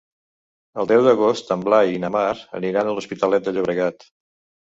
[0.83, 2.23] El deu d'agost en Blai i na Mar
[2.61, 4.09] aniran a l'Hospitalet de Llobregat.